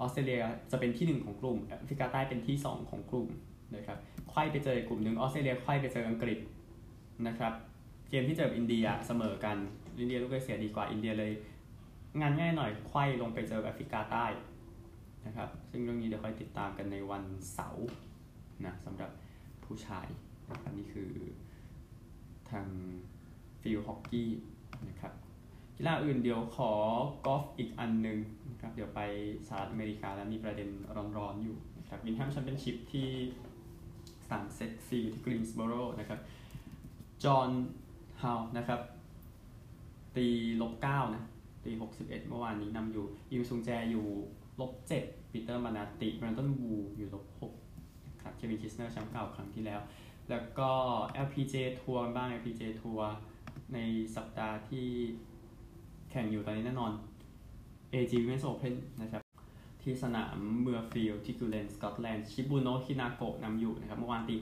[0.00, 3.28] ออสเตรเลียจะเป็นที่ 1 ของกลุ่มแอฟริกาใต้เป็นที่ 2 ของกลุ่ม
[3.76, 6.38] นะครับไขว้ไปเจอกลุ่มหนึ่งออสเตรเลียไขว้ไปเจออังกฤษ
[7.26, 7.52] นะครับ
[8.10, 9.56] เกมที่เจออินเดียเสมอกัน
[10.00, 11.32] อินเดียลูกเสียดีกว่าอินเดียเลย
[12.20, 14.26] งานง่ายหน่อยไขว้ลงไปเจอแอฟริกาใต้
[15.26, 17.22] นะครับ ซึ่งเรื่องนี้เดี๋ยวค่อยติดตามกันในวัน
[17.54, 17.86] เสาร์
[18.66, 19.10] นะสำหรับ
[19.64, 20.06] ผู้ชาย
[20.50, 21.10] นะครับนี่คือ
[22.50, 22.66] ทาง
[23.60, 24.30] field hockey
[24.88, 25.12] นะครับ
[25.76, 26.72] กีฬาอื่นเดี๋ยวขอ
[27.26, 28.18] กอล์ฟอีกอันหนึ่ง
[28.50, 29.00] นะครับเดี๋ยวไป
[29.46, 30.68] สหรัฐอเมริกาแล้วมีประเด็น
[31.16, 33.08] ร้อนๆอยู่นะครับวินด์แฮมแชมเปี้ยนชิพที่
[34.28, 36.20] สนามเซดจ์ฟิลด์ที่กรีนส์บโรนะครับ
[37.24, 37.50] จอห์น
[38.22, 38.80] ฮาห์นะครับ
[40.16, 40.26] ตี
[40.60, 41.24] ลบเก้านะ
[41.64, 44.06] ตีหกสิบเอ็ดเมื่อวานนี้นำอยู่อิมซุงแจอยู่
[44.60, 47.52] ลบเจ็ดปีเตอร์มัลนาติแบรนดอนวูอยู่ลบหก
[48.22, 49.80] ครับเควินคิสเนอร์แชมป์เก่าครั้งที่แล้ว
[50.30, 50.70] แล้วก็
[51.26, 53.08] LPG ทัวร์บ้าง LPG ทัวร์
[53.74, 53.78] ใน
[54.16, 54.88] สัปดาห์ที่
[56.10, 56.92] แข่งอยู่ตอนนี้แน่นอน
[57.92, 59.22] AIG Women's Open นะครับ
[59.82, 64.34] ที่สนามเมือร์ฟิลด์ที่กูเลนสกอตแลนด์ชิบุโนะฮินาโกะนำอยู่นะครับ เมื่อวานตี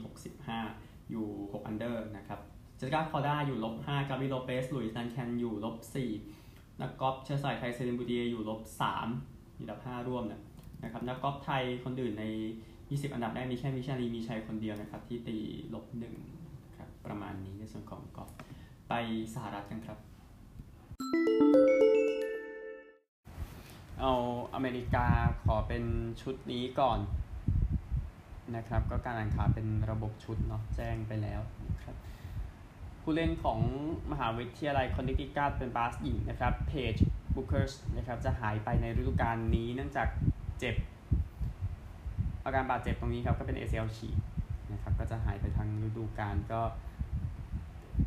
[0.51, 2.39] 65 อยู่ 6 under นะครับ
[2.79, 6.11] เจสซิกาคอร์ด้าอยู่ลบห้ากาบิโลเปซหลุยส์ดันแคนอยู่ลบสี่
[6.81, 9.07] นักกอล์ฟเชื้อสายไทยเซลีนบูติเยร์อยู่ลบสาม
[9.55, 10.41] อยู่อันดับห้าร่วมเนี่ย
[10.83, 12.25] นะครับนักกอล์ฟไทยคนอื่นใน
[12.69, 15.37] 20 อันดับแรกมีแค่วิชาณีมีชัยคนเดียวนะครับที่ตี
[15.73, 16.15] ลบหนึ่ง
[16.77, 18.29] ครับประมาณนี้ในส่วนของกอล์ฟ
[18.89, 18.93] ไป
[19.33, 19.99] สหรัฐกันครับ
[23.99, 24.13] เอา
[24.53, 25.07] อเมริกา
[25.43, 25.83] ขอเป็น
[26.21, 26.99] ชุดนี้ก่อน
[28.55, 31.41] นะครับ ก็การอ่านข่าวเป็นระบบชุดเนาะแจ้งไปแล้ว
[33.11, 33.59] ผู้เล่นของ
[34.11, 36.95] มหาวิทยาลัยคอนเนตทิคัตเป็นบาสหญิงนะครับเพจ
[37.35, 40.07] บุคเกอร์สนะครับจะหายไปในฤดูกาลนี้เนื่องจาก
[40.59, 40.75] เจ็บ
[42.43, 44.17] อาการบาดเจ็บตรงนี้ครับก็เป็น ACL ฉีก
[44.71, 46.61] นะครับก็จะหายไปทั้งฤดูกาลก็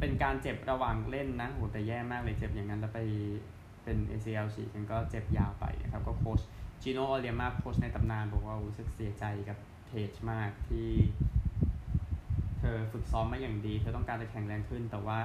[0.00, 3.00] เป็นการเจ็บระหว่างเล่นนะโหแต่แย่มากเลยเจ็บอย่างนั้นแล้วไป
[3.84, 6.40] เป็น ACL ฉีกกันก็เจ็บยาวไปนะครับก็โค้ช
[6.82, 10.88] จิโนออเลียมาโค้ชในตำนานบอกว่ารู้สึกเสียใจกับเพจมากที่
[12.62, 15.18] เธอฝึกซ้อมมาอย่างดี เธอต้องการจะแข็งแรงขึ้น แต่ว่า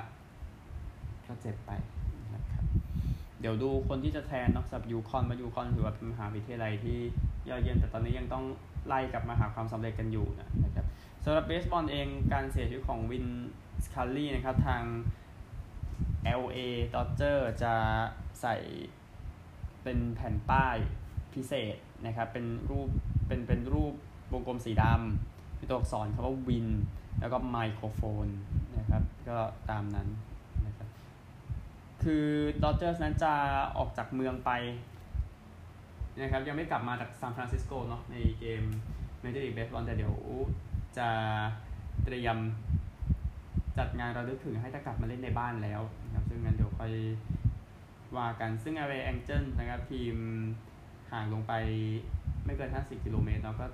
[1.28, 1.72] ก็เจ็บไป
[2.36, 2.64] นะครับ
[3.40, 7.00] เดี๋ยวดูคนที่จะแทนนอกจากยูคอนมายูคอนถือว่าเป็นมหาวิทยาลัยที่
[7.50, 8.46] ยอดเยี่ยมแต่ตอนนี้ยังต้อง
[8.88, 10.28] ไล่กลับมาหาความสำเร็จกันอยู่
[10.64, 10.86] นะครับ
[11.24, 13.26] สำหรับเบสบอลเองการเสียชีวิตของวิน
[13.86, 14.84] สคัลลี่นะครับทาง
[16.42, 16.60] LA
[16.94, 17.74] Dodger จะ
[18.42, 18.56] ใส่
[19.84, 20.76] เป็นแผ่นป้าย
[21.34, 22.90] พิเศษนะครับ เป็นรูป
[23.28, 23.94] เป็นเป็นรูป
[24.34, 26.68] วงกลมสีดำมีตัวอักษรคำว่าวิน
[27.20, 28.28] แล้วก็ไมโครโฟน
[28.78, 29.38] นะครับ ก็
[29.70, 30.08] ตามนั้น
[30.66, 30.88] นะครับ
[32.04, 32.26] คือ
[32.64, 33.34] ดอดเจอร์นั้นจะ
[33.78, 34.52] ออกจากเมืองไป
[36.22, 38.64] นะครับ ยังไม่กลับมาจากซานฟรานซิสโกเนาะในเกม
[39.22, 40.16] เมเจอร์ลีกเบสบอลแต่เดี๋ยว
[40.98, 41.08] จะ
[42.04, 42.38] เตรียม
[43.78, 46.94] จัดงานระลึกถึงให้ถ้ากลับมาเล่นในบ้านแล้วนะครับ ซึ่งงั้นเดี๋ยวค่อย
[48.18, 50.16] ว่ากัน ซึ่ง a อ a Angel นะครับ ทีม
[51.12, 51.54] ห่างลงไป
[52.46, 53.68] ไม่เกิน 50 กิโลเมตรเนาะก็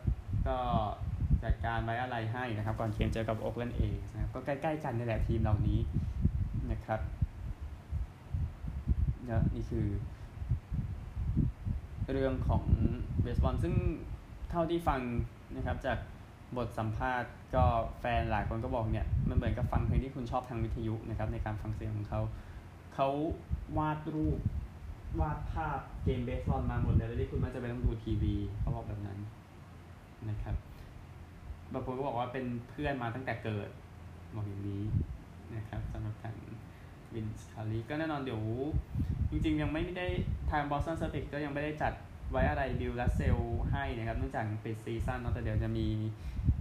[0.47, 0.57] ก็
[1.43, 5.79] จัดการไว้อะไรให้นะครับ ก่อนเกมเจอกับโอ๊กแลนด์เองนะครับก็ใกล้ๆกันนี่แหละทีมเหล่านี้
[6.71, 6.99] นะครับ
[9.23, 9.87] เนี่ยนี่คือ
[12.11, 12.63] เรื่องของ
[13.21, 13.75] เบสบอลซึ่ง
[14.49, 15.01] เท่าที่ฟัง
[15.55, 15.97] นะครับจาก
[16.57, 17.65] บทสัมภาษณ์ก็
[17.99, 22.21] แฟนหลายคนก็บอกเนี่ย มันเหมือนกับฟังเพลงที่คุณชอบทางวิทยุนะครับ ในการฟังเสียงของเขา
[22.95, 23.09] เขา
[23.77, 24.39] วาดรูป
[25.21, 29.19] วาดภาพเกมเบสบอลมาหมดเลยแล้วที่คุณไม่จะไปต้องดูทีวีเขาบอกแบบนั้น
[30.29, 30.55] นะครับ
[31.73, 33.69] บางคนก็บอกว่าเป็นเพื่อนมาตั้งแต่เกิด
[34.35, 34.83] บอกอย่างนี้
[35.55, 36.35] นะครับสำหรับทาง
[37.13, 38.41] วินสคัลลี่ก็แน่นอนเดี๋ยว
[39.29, 40.07] จริงๆ ยังไม่ได้
[40.51, 41.93] ทางบอสตันเซอร์ติกก็ยังไม่ได้จัด
[42.31, 43.37] ไว้อะไรบิลรัสเซล
[43.71, 45.87] ให้นะครับเนื่องจากปิดซีซั่นเนาะแต่เดี๋ยวจะมี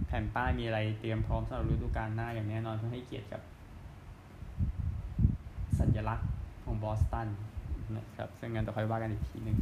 [0.07, 3.41] แผ่นป้ายมีอะไรเตรียมพร้อมสำหรับฤดูกาลหน้าอย่างแน่นอนเพื่อให้เกียรติกับ
[5.79, 6.29] สัญลักษณ์
[6.63, 7.27] ของบอสตัน
[7.97, 9.57] นะครับซึ่งงานต่อไปว่ากันอีกทีหนึ่ง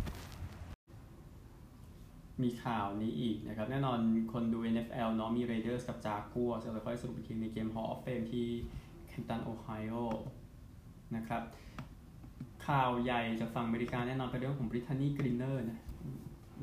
[2.43, 3.99] มีข่าวนี้อีกนะครับ แน่นอน
[4.33, 8.47] คนดู NFL เนาะมี Raiders กับจากัวร์จะค่อยสรุปอีกทีในเกม Hall of Fame ที่
[9.07, 9.95] แคนตันโอไฮโอ
[11.15, 11.43] นะครับ
[12.67, 15.79] ข่าวใหญ่จากฝั่งอเมริกาแน่นอนเป็นเรื่องของบริทนีย์กรีนเนอร์นะ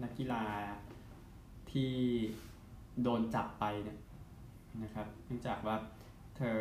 [0.02, 0.44] นักกีฬา
[1.70, 1.92] ที่
[3.02, 3.98] โดนจับไปเนี่ย
[4.82, 5.76] นะครับเนื่องจากว่า
[6.36, 6.58] เธอ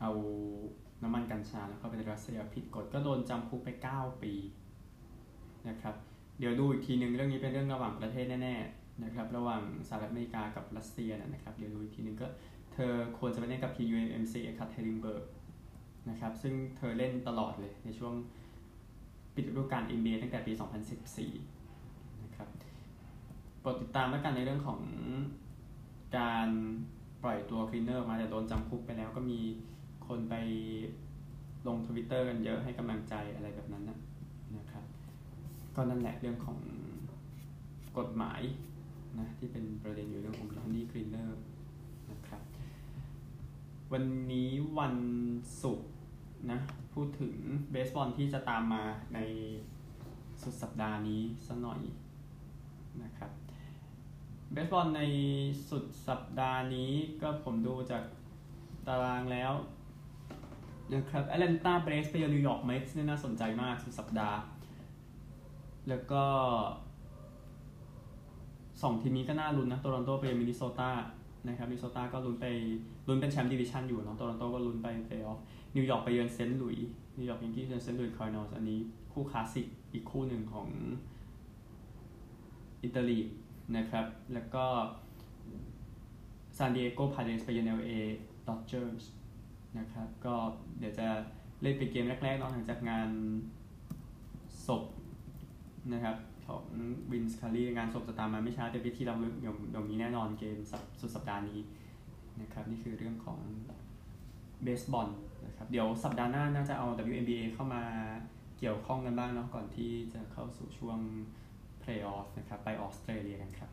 [0.00, 0.10] เอา
[1.02, 4.32] น้ำมันกัญชาแล้วเข้าไปในรัสเซียผิดกฎก็โดนจำคุกไป 9 ปี
[5.68, 5.94] นะครับ
[6.38, 12.26] เดี๋ยวดูอีกทีหนึ่งเรื่องนี้เป็นเรื่องระหว่างประเทศแน่ๆนะครับระหว่างสหรัฐอเมริกากับรัสเซียนะครับเดี๋ยวดูอีกทีหนึ่งก็
[12.72, 15.24] เธอควรจะไปเล่นกับทีม UMC เอคัตเทริงเบิร์ก
[16.10, 18.14] นะครับซึ่งเธอเล่นตลอดเลยในช่วง
[19.34, 20.52] ปิดฤดูกาล NBA ตั้งแต่ปี
[21.38, 22.48] 2014นะครับ
[23.60, 24.80] โปรดติดตามแล้วกันในเรื่องของ
[26.18, 26.48] การ
[27.22, 29.40] ปล่อยตัวกรีนเนอร์มาแต่โดนจำคุกไปแล้วก็มี
[30.06, 30.34] คนไป
[31.66, 33.98] ลงทวิตเตอร์กันเยอะให้กำลังใจอะไรแบบนั้นนะ
[35.76, 36.58] ก็นั่นแหละเรื่องของ
[37.98, 38.40] กฎหมาย
[39.18, 41.30] นะที่เป็นประเด็นอยู่เรื่องของ บริทนีย์กรีนเนอร์
[42.10, 42.42] นะครับ
[43.92, 44.96] วันนี้วัน
[45.62, 45.90] ศุกร์
[46.50, 46.58] นะ
[46.94, 47.34] พูดถึง
[47.70, 48.84] เบสบอลที่จะตามมา
[49.14, 49.18] ใน
[50.42, 51.80] สุดสัปดาห์นี้สักหน่อย
[53.02, 53.30] นะครับ
[54.52, 55.02] เบสบอลใน
[55.70, 58.04] สุดสัปดาห์นี้ก็ผมดูจาก
[58.86, 59.52] ตารางแล้ว
[60.92, 64.38] นะครับแอตแลนตาเบรฟส์ไปเยือนนิวยอร์กเม็ตส์นี่น่าสนใจมากสุดสัปดาห์
[65.88, 66.22] แล้วก็
[68.82, 70.90] สองทีมนี้ก็น่าลุ้นนะโตรอนโตไปมินนิโซตา
[71.48, 72.46] นะครับมินนิโซตาก็ลุ้นไป
[73.08, 75.38] ลุ้นเป็นแชมป์ดิวิชันอยู่เนาะโตรอนโตก็ลุ้นไปเพลย์ออฟ
[75.76, 78.80] นิวยอร์กไปเยือนเซนต์หลุยส์นิวยอร์กแยงกี้เยือนเซนต์หลุยส์คาร์ดินัลส์อันนี้
[79.12, 80.68] คู่คลาสสิกอีกคู่หนึ่งของ
[82.84, 83.20] interleague
[83.76, 84.64] นะครับแล้วก็
[86.56, 89.04] ซานดิเอโกพาเดรสไปเยือน LA Dodgers
[89.78, 90.34] นะครับก็
[90.78, 91.06] เดี๋ยวจะ
[91.62, 93.10] เล่นเป็นเกมแรกๆเนาะหลังจากงาน
[94.66, 94.82] ศพ
[95.92, 96.16] นะครับ
[96.46, 96.64] ของ
[97.12, 100.56] วินสคัลลี่งานศพจะตามมาไม่ช้าแต่พิธีรำลึกเดี๋ยวเดี๋ยวมีแน่นอนเกม
[101.00, 101.60] สุดสัปดาห์นี้
[102.40, 103.38] นะครับนี่คือเรื่องของ
[104.62, 105.08] เบสบอล
[105.46, 107.82] นะครับเดี๋ยวสัปดาห์หน้าน่าจะเอา WNBA เข้ามา
[108.58, 110.98] เกี่ยวข้องกันบ้างเนาะก่อนที่จะเข้าสู่ช่วง
[111.80, 113.70] เพลย์ออฟนะครับไปออสเตรเลียกันครับ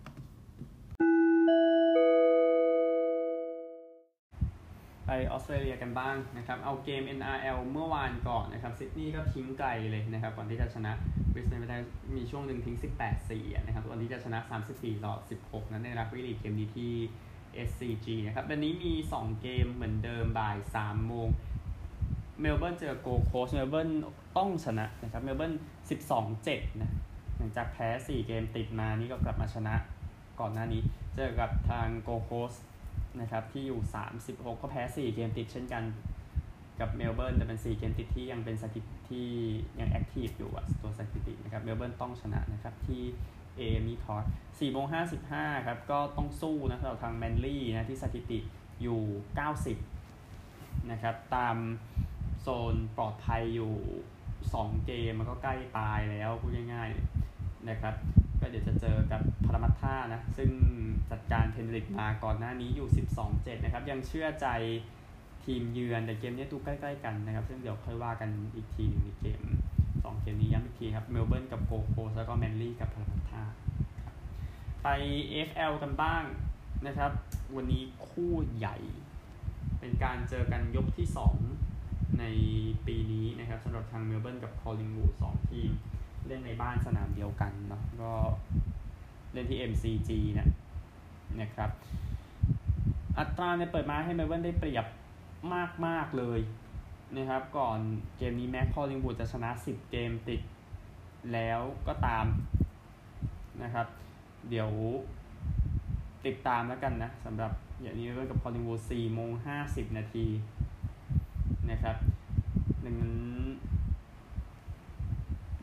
[5.13, 10.91] ไปออสเตรเลียกันบ้างนะครับ เอาเกม NRL เมื่อวานก่อนนะครับซิดนีย์ก็ทิ้งไกลเลยนะครับก่อนที่จะชนะ
[11.33, 11.77] บริสเบนไม่ได้
[12.15, 12.77] มีช่วงหนึ่งทิ้ง
[13.21, 14.39] 18-4 นะครับก่อนที่จะชนะ
[14.73, 16.93] 34ต่อ16 นั้นในรักบี้ลีกเกมดีที่
[17.67, 21.27] SCG นะครับวันนี้มี 2 เกมเหมือนเดิมบ่าย3โมง
[22.41, 23.89] เมลเบิร์นเจอโกลด์โคสต์เมลเบิร์น
[24.37, 25.53] ต้องชนะนะครับเมลเบิร์น
[26.17, 26.91] 12-7 นะ
[27.37, 29.75] หลังจากแพ้ 4 เกมติดมานี่ก็กลับมาชนะ
[30.39, 30.81] ก่อนหน้านี้
[31.15, 32.53] เจอกับทางโกลด์โคสต์
[33.19, 33.79] นะครับที่อยู่
[34.17, 35.83] 36 ก็แพ้ 4 เกมติดเช่นกัน
[36.79, 39.27] กับเมลเบิร์นแต่เป็น 4 เกมติดที่ยังเป็นสถิติที่
[39.79, 43.03] ยัง active อยู่อะตัวสถิตินะครับเมลเบิร์นต้องชนะนะครับที่
[43.57, 44.85] AAMI Park 4โมง
[45.25, 48.39] 55ครับ ก็ต้องสู้นะสำหรับทางแมนลี่นะ ที่สถิติ
[48.81, 49.01] อยู่
[50.15, 51.57] 9-10 นะครับ ตาม
[52.41, 53.73] โซนปลอดภัยอยู่
[54.31, 57.93] 2 เกม มันก็ใกล้ตายแล้วพูดง่ายๆนะครับ
[58.41, 60.49] ก็เดี๋ยวจะเจอกับพารามัตตานะ ซึ่ง
[61.11, 62.89] จัดการเพนริธมาก่อนหน้านี้อยู่
[63.25, 64.47] 12-7 นะครับ ยังเชื่อใจ
[65.43, 69.41] ทีมเยือนแต่เกมนี้ดูใกล้ๆกันนะครับ ซึ่งเดี๋ยวค่อยว่ากันอีกทีหนึ่งในเกม
[69.83, 73.43] 2 เกมนี้ย้ำอีกทีครับเมลเบิร์นกับโกลด์โคสต์แล้วก็แมนลี่กับพารามัตท่า
[74.83, 74.87] ไป
[75.47, 76.23] FL กันบ้าง
[76.87, 77.11] นะครับ
[77.55, 78.77] วันนี้คู่ใหญ่
[79.79, 81.07] เป็นการเจอกันยกที่
[81.63, 82.23] 2 ใน
[82.87, 85.71] ปีนี้นะครับสำหรับทางเมลเบิร์นกับคอลลิงวูดสองทีม
[86.27, 88.13] เล่นในบ้านสนามเดียวกันเนาะก็
[89.33, 90.49] เล่นที่ MCG นะ
[91.41, 91.69] นะครับ
[93.17, 94.85] อัตราเนี่ยเปิดมาให้เมลเบิร์นได้เปรียบ
[95.85, 96.39] มากๆเลย
[97.17, 97.79] นะครับ ก่อน
[98.17, 100.41] เกมนี้แม้คอลลิงวูดจะชนะ 10 เกมติด
[101.33, 102.25] แล้วก็ตาม
[103.63, 103.87] นะครับ
[104.49, 104.69] เดี๋ยว
[106.25, 109.31] ติดตามแล้วกันนะสำหรับอย่างนี้เริ่มกับคอลลิงวูด4โมง
[109.63, 110.27] 50 นาที
[111.71, 111.95] นะครับ
[112.83, 113.13] ดังนั้น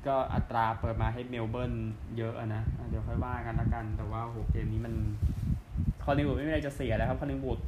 [0.07, 1.73] ก็อัตราเปิดมาให้เมลเบิร์น
[2.17, 4.95] เยอะนะ เดี๋ยวค่อยว่ากันละกัน แต่ว่าโหเกมนี้มัน
[6.05, 7.59] คอลลิงวูดไม่มีอะไรจะเสียแล้วครับคอลลิงวูด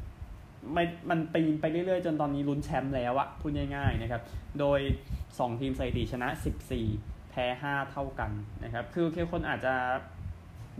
[0.73, 4.23] ไม่มันปีนไปเรื่อยๆ จนตอนนี้ลุ้นแชมป์แล้วอะพูดง่ายๆนะครับ
[4.61, 4.81] โดย
[5.21, 6.29] 2 ทีมสถิติชนะ
[6.81, 8.31] 14 แพ้ 5 เท่ากัน
[8.64, 9.75] นะครับ คือเคคนอาจจะ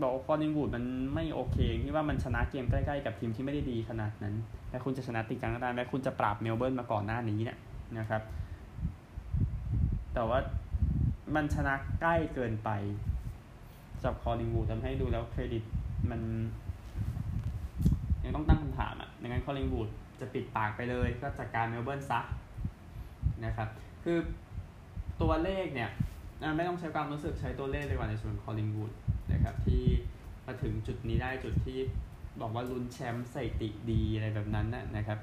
[0.01, 0.83] บอกคอลลิงวูดมัน
[1.13, 4.35] ไม่โอเคที่ว่ามันชนะเกมใกล้ๆกับทีมที่ไม่ได้ดีขนาดนั้น
[4.69, 7.57] แม้คุณจะชนะติดกันก็ได้แม้คุณจะปราบเมลเบิร์นมาก่อนหน้านี้เนี่ย
[7.99, 8.21] นะครับ
[10.13, 10.39] แต่ว่า
[11.35, 12.69] มันชนะใกล้เกินไป
[14.03, 15.63] จับคอลลิงวูดทำให้ดูแล้วเครดิต
[16.09, 16.21] มัน
[18.23, 19.89] ยังต้องตั้งคำถามอะดังนั้นคอลลิงวูด
[20.19, 22.19] จะปิดปากไปเลยก็จัดการเมลเบิร์นซะ
[23.45, 23.69] นะครับ
[24.03, 24.17] คือ
[25.21, 25.89] ตัวเลขเนี่ย
[26.55, 28.91] ไม่ต้องใช้ความรู้สึกใช้ตัวเลขเลยกว่าในส่วนคอลลิงวูด
[29.31, 29.83] นะครับที่
[30.45, 31.79] มาถึงจุดนี้ได้จุดที่
[32.41, 34.67] บอกว่าลุ้นแชมป์สถิติดีอะไรแบบนั้น
[34.97, 35.19] นะครับ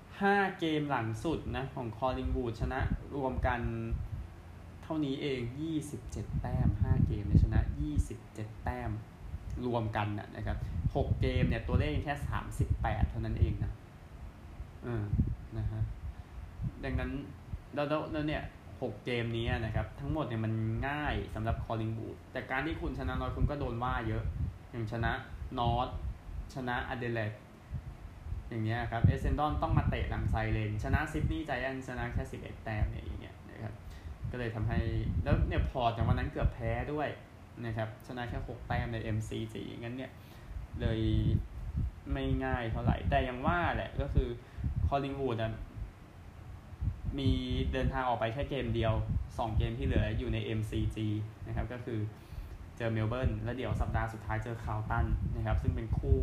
[0.00, 2.80] 5 เกมหลังสุดนะของคอลลิงวูดชนะ
[3.16, 3.60] รวมกัน
[4.84, 5.40] เท่านี้เอง
[5.90, 7.60] 27 แต้ม 5 เกมเนี่ยชนะ
[8.12, 8.90] 27 แต้ม
[9.66, 12.14] รวมกันนะครับ 6 เกมเนี่ยตัวเลขแค่
[12.62, 13.72] 38 เท่านั้นเองนะ
[14.84, 15.04] เออ
[15.58, 15.82] นะฮะ
[16.84, 17.10] ดังนั้น
[17.74, 18.42] แล้วแล้วเนี่ย
[18.72, 20.52] 6 เกมนี้นะครับ ทั้งหมดเนี่ยมัน
[20.88, 24.24] ง่ายสำหรับคอลิงบูดแต่การที่คุณชนะน้อยคุณก็โดนว่าเยอะ
[24.70, 25.12] อย่างชนะ
[25.58, 25.88] นอต
[26.54, 27.32] ชนะอเดเลด
[28.48, 33.23] อย่างเงี้ยครับ เอเซนดอนต้องมาเตะหลังไซเลน ชนะซิดนีย์ใจแอนชนะแค่ 11 แต้มเนี่ย
[34.34, 34.80] ก็เลยทำให้
[35.24, 37.08] แล้วเนี่ยพอจากวันนั้นเกือบแพ้ด้วย
[37.66, 40.10] นะครับชนะแค่ 6 แต้มใน MCG งั้นเนี่ย
[40.80, 41.00] เลย
[42.12, 44.28] ไม่ง่ายเท่าไหร่ แต่ยังว่าแหละก็คือ
[44.88, 45.36] คอลลิงวูด
[47.18, 47.30] มี
[47.72, 48.92] เดินทางออกไปแค่เกมเดียว
[49.24, 50.96] 2 เกมที่เหลืออยู่ใน MCG
[51.46, 51.98] นะครับก็คือ
[52.76, 56.20] เจอเมลเบิร์นแล้วเดี๋ยวสัปดาห์สุดท้ายเจอคาร์ลตันนะครับซึ่งเป็นคู่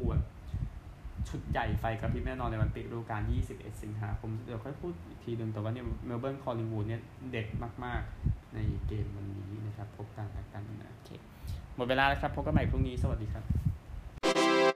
[1.29, 7.47] ชุดใหญ่ไฟกระพริบแน่นอนในวันปิดฤดูกาล 21 สิงหาคม เดี๋ยวค่อยพูดอีกทีหนึ่งแต่ว่าเนี่ยเมลเบิร์นคอลลิงวูดเนี่ยเด็ด
[7.85, 11.09] มาก ๆ ในเกมวันนี้นะครับ พบกันแล้วกันนะโอเค
[11.75, 13.70] หมดเวลาแล้วครับ พบกันใหม่พรุ่งนี้ สวัสดีครับ